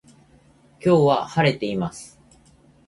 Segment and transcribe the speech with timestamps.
[0.79, 2.19] 今日は晴れています